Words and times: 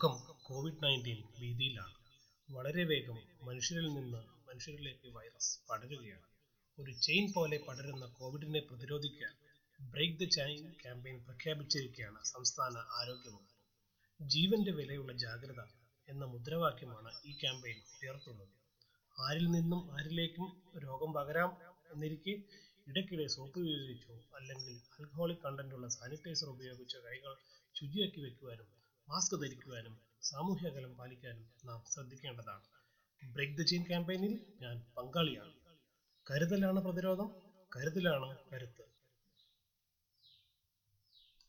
ലോകം 0.00 0.14
Covid 0.42 0.82
nineteen 0.84 1.18
ഭീതിയിലാണ്. 1.38 1.96
വളരെ 2.48 2.84
വേഗം 2.84 3.16
മനുഷ്യരിൽ 3.42 3.88
നിന്ന് 3.96 4.20
മനുഷ്യരിലേക്ക് 4.48 5.08
വൈറസ് 5.16 5.50
പടരുകയാണ്. 5.68 6.26
ഒരു 6.78 6.92
ചെയിൻ 7.06 7.24
പോലെ 7.32 7.56
പടരുന്ന 7.66 8.06
കോവിഡിനെ 8.18 8.60
പ്രതിരോധിക്കാൻ 8.60 9.32
ബ്രേക്ക് 9.80 10.18
ദ 10.20 10.28
ചെയിൻ 10.28 10.62
ക്യാമ്പയിൻ 10.82 11.18
പ്രഖ്യാപിച്ചിരിക്കുകയാണ് 11.26 12.20
സംസ്ഥാന 12.24 12.74
ആരോഗ്യ 13.00 13.28
വകുപ്പ്. 13.28 13.52
ജീവന്റെ 14.20 14.72
വിലയുള്ള 14.72 15.12
ജാഗ്രത 15.24 15.60
എന്ന 16.08 16.24
മുദ്രാവാക്യമാണ് 16.24 17.12
ഈ 17.24 17.34
ക്യാമ്പയിൻ 17.42 17.78
ഉയർത്തുന്നത്. 18.00 18.54
ആരിൽ 19.16 19.46
നിന്നും 19.50 19.82
ആരിലേക്കും 19.98 20.48
രോഗം 20.86 21.12
പകരാം 21.12 21.52
എന്നിരിക്കെ 21.92 22.34
ഇടയ്ക്കിടെ 22.86 23.26
സോപ്പ് 23.28 23.58
ഉപയോഗിച്ചോ 23.60 24.18
അല്ലെങ്കിൽ 24.38 24.74
ആൽക്കഹോളിക് 24.96 25.44
കണ്ടന്റുള്ള 25.46 25.88
സാനിറ്റൈസർ 25.98 26.50
ഉപയോഗിച്ചോ 26.56 27.00
കൈകൾ 27.08 27.34
ശുചിയാക്കി 27.74 28.20
വെക്കുവാനും 28.20 28.68
മാസ്ക് 29.10 29.40
ധരിക്കുവാനും 29.40 29.94
സാമൂഹ്യ 30.22 30.68
അകലം 30.68 30.92
പാലിക്കാനും 30.94 31.46
നാം 31.64 31.80
ശ്രദ്ധിക്കേണ്ടതാണ്. 31.92 32.64
ബ്രേക്ക് 33.22 33.56
ദ 33.56 33.62
ചെയിൻ 33.62 33.82
ക്യാമ്പയിനിൽ 33.82 34.34
ഞാൻ 34.60 34.76
പങ്കാളിയാണ്. 34.96 35.52
കരുതലാണ് 36.26 36.80
പ്രതിരോധം 36.80 37.28
കരുതലാണ് 37.72 38.28
കരുത്ത്. 38.52 38.84